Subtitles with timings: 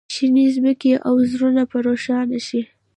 [0.13, 2.61] شینې ځمکې او زړونه په روښانه شي.